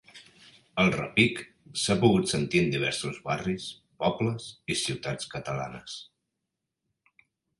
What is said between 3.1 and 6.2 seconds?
barris, pobles i ciutats catalanes.